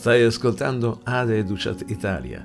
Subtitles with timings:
[0.00, 2.42] Stai ascoltando ADE Educat Italia,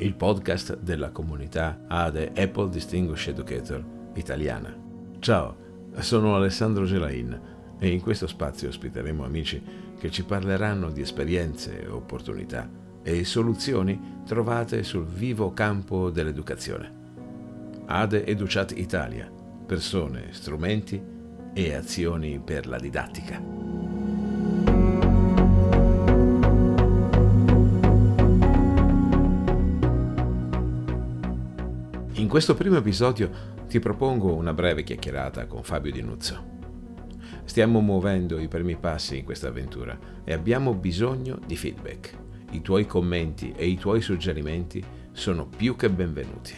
[0.00, 3.82] il podcast della comunità ADE Apple Distinguished Educator
[4.16, 4.76] italiana.
[5.18, 5.56] Ciao,
[6.00, 7.40] sono Alessandro Gelain
[7.78, 9.62] e in questo spazio ospiteremo amici
[9.98, 12.68] che ci parleranno di esperienze, opportunità
[13.02, 16.92] e soluzioni trovate sul vivo campo dell'educazione.
[17.86, 19.32] ADE Educat Italia,
[19.64, 21.02] persone, strumenti
[21.54, 23.87] e azioni per la didattica.
[32.28, 33.30] In questo primo episodio
[33.68, 36.56] ti propongo una breve chiacchierata con Fabio Di Nuzzo.
[37.44, 42.14] Stiamo muovendo i primi passi in questa avventura e abbiamo bisogno di feedback.
[42.50, 46.54] I tuoi commenti e i tuoi suggerimenti sono più che benvenuti.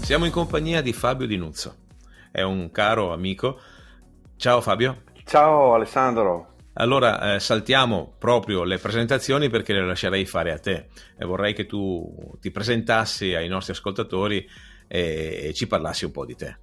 [0.00, 1.76] Siamo in compagnia di Fabio Di Nuzzo.
[2.32, 3.60] È un caro amico.
[4.36, 5.08] Ciao Fabio.
[5.30, 6.54] Ciao Alessandro.
[6.72, 11.66] Allora eh, saltiamo proprio le presentazioni perché le lascerei fare a te e vorrei che
[11.66, 14.44] tu ti presentassi ai nostri ascoltatori
[14.88, 16.56] e, e ci parlassi un po' di te.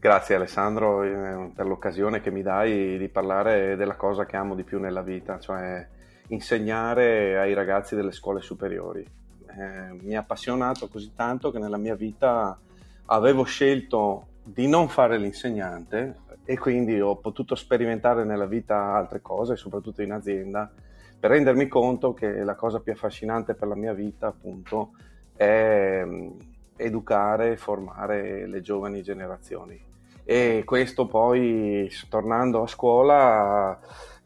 [0.00, 4.64] Grazie Alessandro eh, per l'occasione che mi dai di parlare della cosa che amo di
[4.64, 5.86] più nella vita, cioè
[6.28, 9.04] insegnare ai ragazzi delle scuole superiori.
[9.04, 12.58] Eh, mi ha appassionato così tanto che nella mia vita
[13.04, 16.20] avevo scelto di non fare l'insegnante
[16.50, 20.72] e quindi ho potuto sperimentare nella vita altre cose, soprattutto in azienda,
[21.20, 24.92] per rendermi conto che la cosa più affascinante per la mia vita, appunto,
[25.36, 26.30] è mm,
[26.76, 29.78] educare e formare le giovani generazioni.
[30.24, 33.78] E questo poi, tornando a scuola,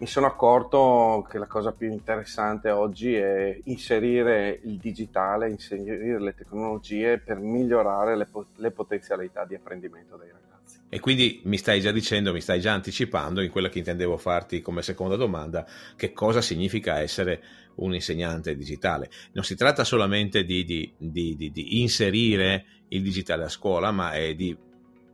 [0.03, 6.35] mi sono accorto che la cosa più interessante oggi è inserire il digitale, inserire le
[6.35, 8.27] tecnologie per migliorare le,
[8.57, 10.81] le potenzialità di apprendimento dei ragazzi.
[10.89, 14.61] E quindi mi stai già dicendo, mi stai già anticipando in quella che intendevo farti
[14.61, 15.65] come seconda domanda,
[15.95, 17.41] che cosa significa essere
[17.77, 19.09] un insegnante digitale.
[19.35, 24.35] Non si tratta solamente di, di, di, di inserire il digitale a scuola, ma è
[24.35, 24.59] di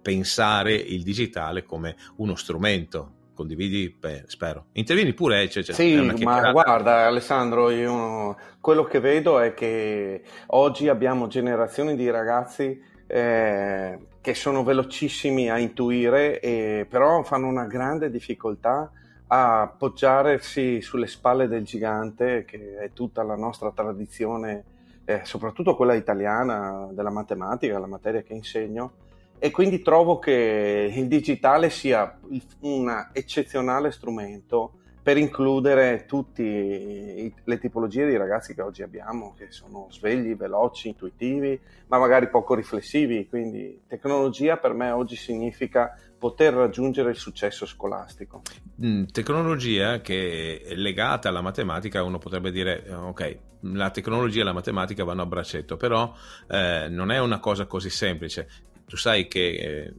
[0.00, 4.66] pensare il digitale come uno strumento condividi, beh, spero.
[4.72, 5.48] Intervieni pure.
[5.48, 5.94] Cioè, cioè, sì,
[6.24, 13.98] ma guarda Alessandro, io quello che vedo è che oggi abbiamo generazioni di ragazzi eh,
[14.20, 18.90] che sono velocissimi a intuire, e, però fanno una grande difficoltà
[19.28, 24.64] a appoggiarsi sulle spalle del gigante, che è tutta la nostra tradizione,
[25.04, 29.06] eh, soprattutto quella italiana della matematica, la materia che insegno.
[29.38, 32.18] E quindi trovo che il digitale sia
[32.60, 34.72] un eccezionale strumento
[35.08, 41.58] per includere tutte le tipologie di ragazzi che oggi abbiamo, che sono svegli, veloci, intuitivi,
[41.86, 43.26] ma magari poco riflessivi.
[43.26, 48.42] Quindi tecnologia per me oggi significa poter raggiungere il successo scolastico.
[48.84, 54.52] Mm, tecnologia che è legata alla matematica, uno potrebbe dire, ok, la tecnologia e la
[54.52, 56.12] matematica vanno a braccetto, però
[56.48, 58.48] eh, non è una cosa così semplice.
[58.88, 59.48] Tu sai che...
[59.48, 59.94] Eh,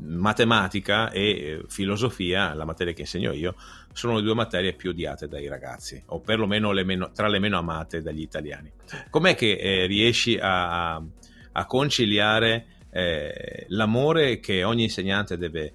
[0.00, 3.56] matematica e eh, filosofia, la materia che insegno io,
[3.92, 7.58] sono le due materie più odiate dai ragazzi, o perlomeno le meno, tra le meno
[7.58, 8.70] amate dagli italiani.
[9.10, 15.72] Com'è che eh, riesci a, a conciliare eh, l'amore che ogni insegnante deve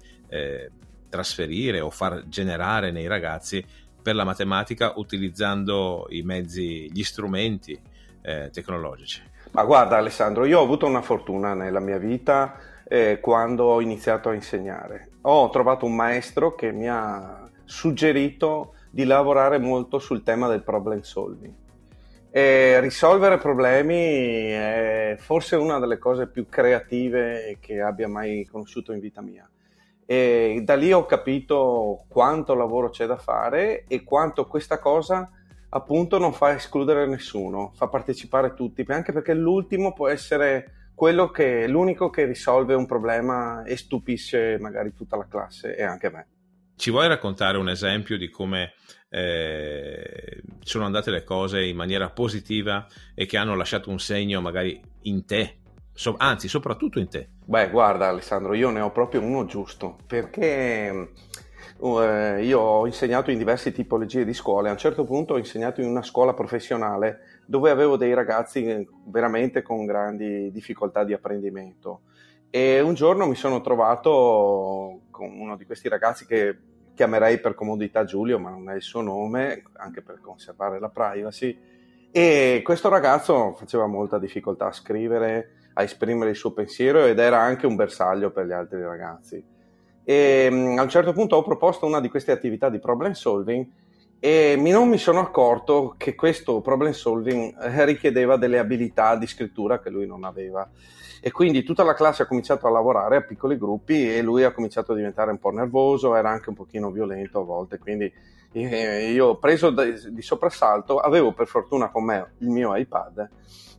[1.08, 3.64] trasferire o far generare nei ragazzi
[4.02, 7.78] per la matematica utilizzando i mezzi, gli strumenti
[8.20, 9.22] eh, tecnologici?
[9.54, 12.56] Ma guarda Alessandro, io ho avuto una fortuna nella mia vita
[12.88, 15.10] eh, quando ho iniziato a insegnare.
[15.22, 21.02] Ho trovato un maestro che mi ha suggerito di lavorare molto sul tema del problem
[21.02, 21.54] solving.
[22.32, 28.98] E risolvere problemi è forse una delle cose più creative che abbia mai conosciuto in
[28.98, 29.48] vita mia.
[30.04, 35.30] E da lì ho capito quanto lavoro c'è da fare e quanto questa cosa
[35.74, 41.66] appunto non fa escludere nessuno, fa partecipare tutti, anche perché l'ultimo può essere quello che
[41.66, 46.26] l'unico che risolve un problema e stupisce magari tutta la classe e anche me.
[46.76, 48.74] Ci vuoi raccontare un esempio di come
[49.08, 54.80] eh, sono andate le cose in maniera positiva e che hanno lasciato un segno magari
[55.02, 55.58] in te,
[55.92, 57.30] so, anzi soprattutto in te?
[57.44, 61.10] Beh, guarda Alessandro, io ne ho proprio uno giusto, perché
[61.78, 65.80] uh, io ho insegnato in diverse tipologie di scuole, a un certo punto ho insegnato
[65.80, 72.02] in una scuola professionale dove avevo dei ragazzi veramente con grandi difficoltà di apprendimento.
[72.50, 76.56] E un giorno mi sono trovato con uno di questi ragazzi che
[76.94, 81.58] chiamerei per comodità Giulio, ma non è il suo nome, anche per conservare la privacy.
[82.12, 87.40] E questo ragazzo faceva molta difficoltà a scrivere, a esprimere il suo pensiero ed era
[87.40, 89.44] anche un bersaglio per gli altri ragazzi.
[90.04, 90.46] E
[90.76, 93.66] a un certo punto ho proposto una di queste attività di problem solving
[94.24, 99.80] e non mi sono accorto che questo problem solving eh, richiedeva delle abilità di scrittura
[99.80, 100.66] che lui non aveva.
[101.20, 104.52] E quindi tutta la classe ha cominciato a lavorare a piccoli gruppi e lui ha
[104.52, 108.12] cominciato a diventare un po' nervoso, era anche un pochino violento a volte, quindi
[108.52, 113.28] eh, io preso di soprassalto avevo per fortuna con me il mio iPad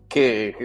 [0.07, 0.55] che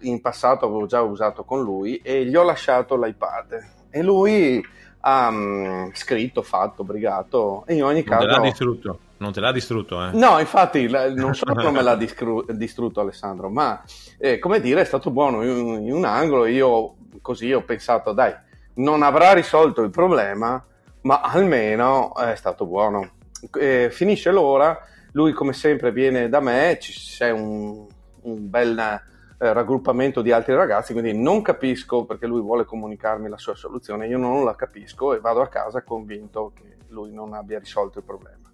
[0.00, 3.76] in passato avevo già usato con lui e gli ho lasciato l'iPad.
[3.90, 4.64] E lui
[5.02, 8.26] um, scritto, fatto, brigato e in ogni non caso...
[8.26, 8.98] Te l'ha distrutto.
[9.18, 10.10] Non te l'ha distrutto, eh?
[10.12, 13.82] No, infatti non solo non me l'ha discru- distrutto Alessandro, ma
[14.16, 18.32] eh, come dire è stato buono in, in un angolo, io così ho pensato dai,
[18.74, 20.64] non avrà risolto il problema,
[21.00, 23.10] ma almeno è stato buono.
[23.58, 24.78] Eh, finisce l'ora,
[25.12, 27.86] lui come sempre viene da me, c'è un,
[28.22, 29.02] un bel
[29.38, 34.08] eh, raggruppamento di altri ragazzi, quindi non capisco perché lui vuole comunicarmi la sua soluzione,
[34.08, 38.04] io non la capisco e vado a casa convinto che lui non abbia risolto il
[38.04, 38.50] problema.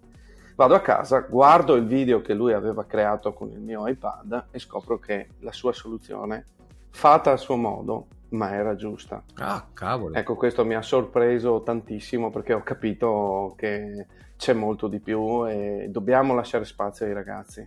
[0.57, 4.59] Vado a casa, guardo il video che lui aveva creato con il mio iPad e
[4.59, 6.47] scopro che la sua soluzione,
[6.91, 9.23] fatta a suo modo, ma era giusta.
[9.37, 10.15] Ah, cavolo.
[10.15, 14.07] Ecco, questo mi ha sorpreso tantissimo perché ho capito che
[14.37, 17.67] c'è molto di più e dobbiamo lasciare spazio ai ragazzi.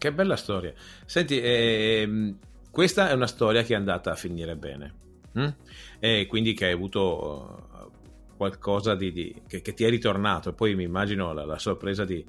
[0.00, 0.72] Che bella storia.
[1.04, 2.38] Senti, ehm,
[2.70, 4.94] questa è una storia che è andata a finire bene.
[5.34, 5.48] Hm?
[5.98, 10.54] E quindi che hai avuto uh, qualcosa di, di che, che, ti è ritornato.
[10.54, 12.24] Poi mi immagino la, la sorpresa di,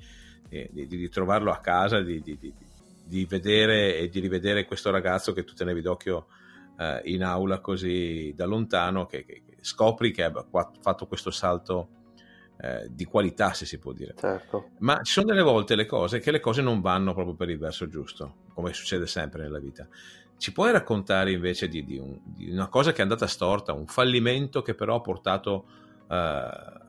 [0.49, 6.25] di, trovarlo a casa, di, vedere e di rivedere questo ragazzo che tu tenevi d'occhio
[6.77, 10.45] uh, in aula così da lontano, che, che, che scopri che ha
[10.81, 12.00] fatto questo salto
[12.63, 14.13] eh, di qualità, se si può dire.
[14.15, 14.69] Certo.
[14.79, 17.57] Ma ci sono delle volte le cose che le cose non vanno proprio per il
[17.57, 19.87] verso giusto, come succede sempre nella vita.
[20.37, 23.87] Ci puoi raccontare invece di, di, un, di una cosa che è andata storta, un
[23.87, 25.65] fallimento che però ha portato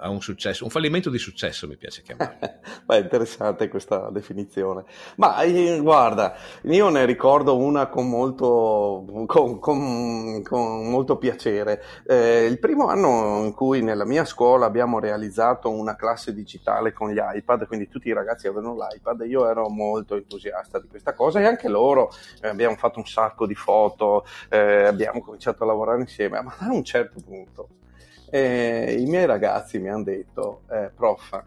[0.03, 2.39] a un successo, un fallimento di successo mi piace chiamarlo.
[2.85, 4.85] Beh, interessante questa definizione.
[5.17, 11.83] Ma eh, guarda, io ne ricordo una con molto, con, con, con molto piacere.
[12.05, 17.11] Eh, il primo anno in cui nella mia scuola abbiamo realizzato una classe digitale con
[17.11, 21.39] gli iPad, quindi tutti i ragazzi avevano l'iPad, io ero molto entusiasta di questa cosa
[21.39, 22.11] e anche loro
[22.41, 26.73] eh, abbiamo fatto un sacco di foto, eh, abbiamo cominciato a lavorare insieme, ma a
[26.73, 27.69] un certo punto
[28.34, 31.38] e I miei ragazzi mi hanno detto, eh, prof,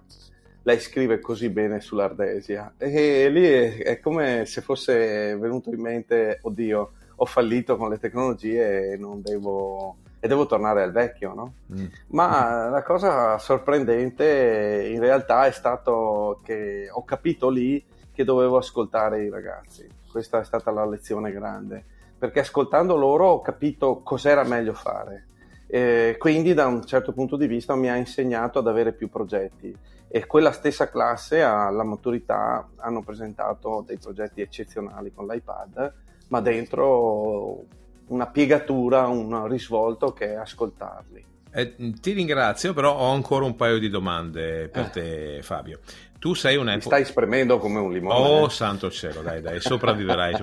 [0.61, 2.75] lei scrive così bene sull'Ardesia.
[2.77, 7.97] E lì è, è, come se fosse venuto in mente, oddio, ho fallito con le
[7.97, 11.53] tecnologie e non devo, e devo tornare al vecchio, no?
[11.73, 11.85] Mm.
[12.09, 17.83] Ma la cosa sorprendente in realtà è stato che ho capito lì
[18.13, 19.89] che dovevo ascoltare i ragazzi.
[20.11, 21.83] Questa è stata la lezione grande,
[22.15, 25.29] perché ascoltando loro ho capito cos'era meglio fare
[25.75, 29.75] eh, quindi da un certo punto di vista mi ha insegnato ad avere più progetti
[30.07, 35.93] e quella stessa classe alla maturità hanno presentato dei progetti eccezionali con l'iPad,
[36.29, 37.65] ma dentro
[38.07, 41.25] una piegatura, un risvolto che è ascoltarli.
[41.51, 44.89] Eh, ti ringrazio, però ho ancora un paio di domande per eh.
[44.89, 45.79] te, Fabio.
[46.19, 46.75] Tu sei un Apple.
[46.75, 48.15] Mi stai spremendo come un limone.
[48.15, 50.35] Oh, santo cielo, dai, dai, sopravviverai.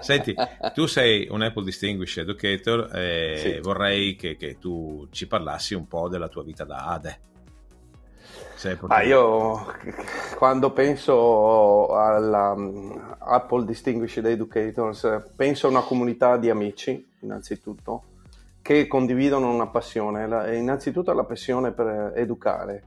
[0.00, 0.34] Senti,
[0.74, 3.58] tu sei un Apple Distinguished Educator e sì.
[3.60, 7.20] vorrei che, che, tu ci parlassi un po' della tua vita da ADE.
[8.88, 9.66] Ah, io
[10.34, 18.02] quando penso alla um, Apple Distinguished Educators penso a una comunità di amici, innanzitutto,
[18.60, 22.82] che condividono una passione, innanzitutto la passione per educare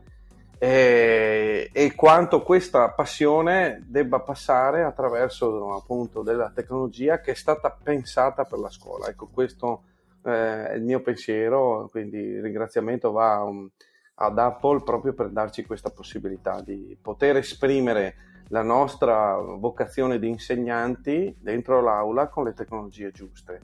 [0.63, 8.43] e, e, quanto questa passione debba passare attraverso appunto della tecnologia che è stata pensata
[8.43, 9.07] per la scuola.
[9.07, 9.85] Ecco, questo
[10.23, 13.67] eh, è il mio pensiero, quindi il ringraziamento va um,
[14.13, 21.35] ad Apple proprio per darci questa possibilità di poter esprimere la nostra vocazione di insegnanti
[21.39, 23.61] dentro l'aula con le tecnologie giuste.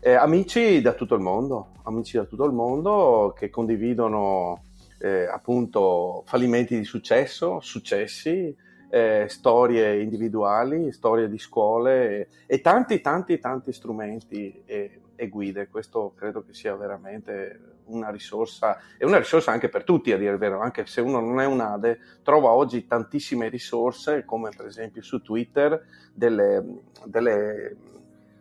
[0.00, 4.62] Eh, amici da tutto il mondo, amici da tutto il mondo che condividono
[5.00, 8.54] eh, appunto fallimenti di successo, successi,
[8.90, 15.68] eh, storie individuali, storie di scuole e, e tanti tanti tanti strumenti e, e, guide.
[15.68, 20.32] Questo credo che sia veramente una risorsa e una risorsa anche per tutti a dire
[20.32, 24.66] il vero, anche se uno non è un ADE, trova oggi tantissime risorse come per
[24.66, 27.76] esempio su Twitter delle, delle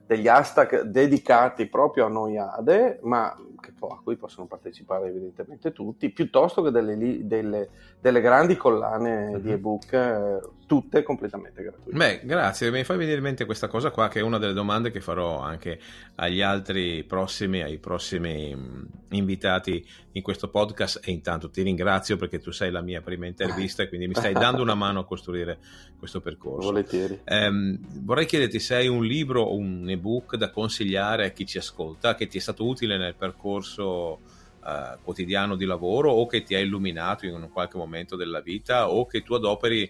[0.10, 3.32] degli hashtag dedicati proprio a noi ADE, ma
[3.68, 9.40] a cui possono partecipare evidentemente tutti, piuttosto che delle, delle, delle grandi collane uh-huh.
[9.40, 9.54] di mhm.
[9.54, 11.98] ebook, eh, tutte completamente gratuite.
[11.98, 14.92] Beh, grazie, mi fai venire in mente questa cosa qua, che è una delle domande
[14.92, 15.80] che farò anche
[16.16, 22.40] agli altri prossimi, ai prossimi mm, invitati in questo podcast e intanto ti ringrazio perché
[22.40, 25.58] tu sei la mia prima intervista e quindi mi stai dando una mano a costruire
[25.98, 26.68] questo percorso.
[26.68, 27.20] Volentieri.
[27.24, 31.58] Eh, vorrei chiederti se hai un libro o un ebook da consigliare a chi ci
[31.58, 36.54] ascolta, che ti è stato utile nel percorso eh, quotidiano di lavoro o che ti
[36.54, 39.90] ha illuminato in un qualche momento della vita o che tu adoperi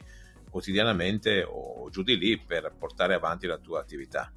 [0.49, 4.31] quotidianamente o giù di lì per portare avanti la tua attività.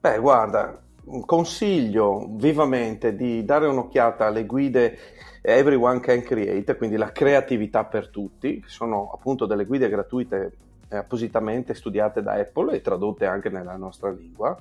[0.00, 0.80] Beh, guarda,
[1.24, 4.98] consiglio vivamente di dare un'occhiata alle guide
[5.42, 10.52] Everyone Can Create, quindi la creatività per tutti, che sono appunto delle guide gratuite
[10.88, 14.56] appositamente studiate da Apple e tradotte anche nella nostra lingua.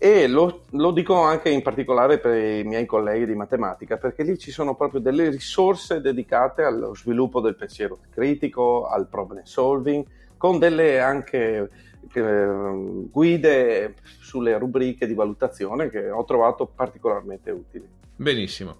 [0.00, 4.38] E lo, lo, dico anche in particolare per i miei colleghi di matematica, perché lì
[4.38, 10.04] ci sono proprio delle risorse dedicate allo sviluppo del pensiero critico, al problem solving,
[10.36, 11.68] con delle anche
[12.12, 17.88] eh, guide sulle rubriche di valutazione che ho trovato particolarmente utili.
[18.14, 18.76] Benissimo.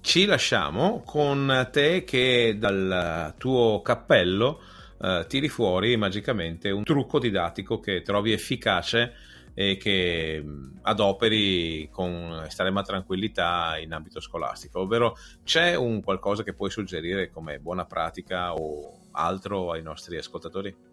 [0.00, 4.60] Ci lasciamo con te che dal tuo cappello
[5.00, 9.12] eh, tiri fuori magicamente un trucco didattico che trovi efficace
[9.54, 10.44] e che
[10.82, 17.58] adoperi con estrema tranquillità in ambito scolastico, ovvero c'è un qualcosa che puoi suggerire come
[17.60, 20.92] buona pratica o altro ai nostri ascoltatori?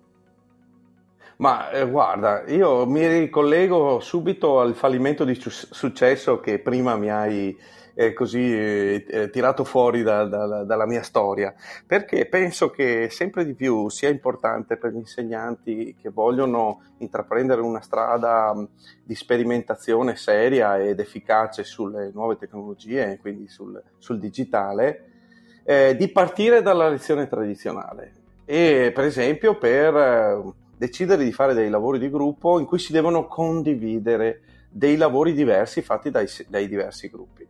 [1.38, 7.58] Ma eh, guarda, io mi ricollego subito al fallimento di successo che prima mi hai
[7.94, 11.54] eh, così eh, eh, tirato fuori da, da, dalla mia storia,
[11.86, 17.82] perché penso che sempre di più sia importante per gli insegnanti che vogliono intraprendere una
[17.82, 18.54] strada
[19.04, 25.06] di sperimentazione seria ed efficace sulle nuove tecnologie, quindi sul, sul digitale,
[25.64, 28.20] eh, di partire dalla lezione tradizionale.
[28.46, 30.42] E per esempio per eh,
[30.78, 35.82] decidere di fare dei lavori di gruppo in cui si devono condividere dei lavori diversi
[35.82, 37.48] fatti dai, dai diversi gruppi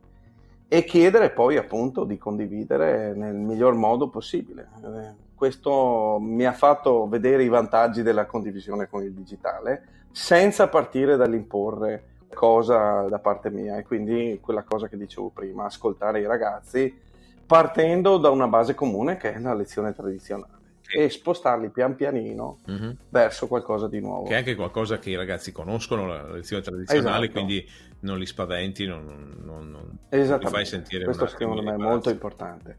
[0.74, 4.70] e chiedere poi appunto di condividere nel miglior modo possibile.
[4.82, 11.18] Eh, questo mi ha fatto vedere i vantaggi della condivisione con il digitale senza partire
[11.18, 16.98] dall'imporre cosa da parte mia e quindi quella cosa che dicevo prima, ascoltare i ragazzi
[17.46, 20.61] partendo da una base comune che è la lezione tradizionale
[20.94, 22.92] e spostarli pian pianino mm-hmm.
[23.10, 24.24] verso qualcosa di nuovo.
[24.24, 27.32] Che è anche qualcosa che i ragazzi conoscono, la lezione tradizionale, esatto.
[27.32, 27.68] quindi
[28.02, 32.78] non li spaventi, non, non, non li fai sentire Questo secondo me è molto importante.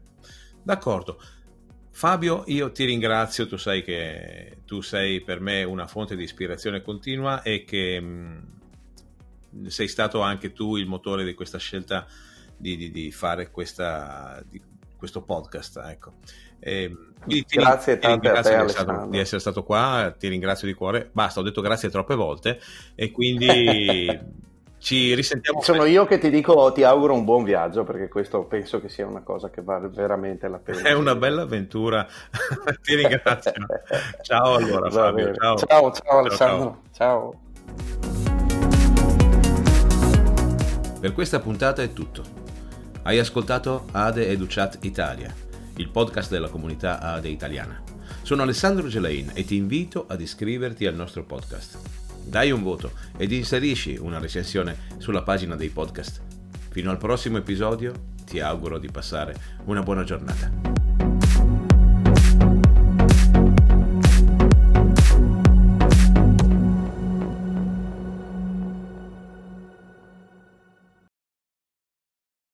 [0.61, 1.19] D'accordo.
[1.95, 6.81] Fabio, io ti ringrazio, tu sai che tu sei per me una fonte di ispirazione
[6.81, 8.47] continua e che mh,
[9.55, 12.07] mm, sei stato anche tu il motore di questa scelta
[12.57, 14.59] di, di, di fare questa, di,
[14.97, 15.81] questo podcast.
[15.85, 16.13] Ecco.
[16.63, 21.09] E, ti, grazie ti, a te, stato, di essere stato qua, ti ringrazio di cuore.
[21.11, 22.59] Basta, ho detto grazie troppe volte
[22.95, 24.07] e quindi
[24.79, 25.61] ci risentiamo.
[25.61, 29.05] Sono io che ti dico, ti auguro un buon viaggio perché questo penso che sia
[29.05, 30.81] una cosa che vale veramente la pena.
[30.81, 32.05] È una bella avventura,
[32.81, 33.51] ti ringrazio.
[34.21, 35.57] ciao allora Fabio, ciao.
[35.57, 35.91] ciao.
[35.91, 37.31] ciao Alessandro, ciao.
[37.31, 37.41] ciao.
[40.99, 42.41] Per questa puntata è tutto.
[43.03, 45.33] Hai ascoltato Ade Educat Italia,
[45.77, 47.81] il podcast della comunità Ade italiana.
[48.21, 51.77] Sono Alessandro Gelain e ti invito ad iscriverti al nostro podcast.
[52.25, 56.21] Dai un voto ed inserisci una recensione sulla pagina dei podcast.
[56.69, 60.72] Fino al prossimo episodio ti auguro di passare una buona giornata.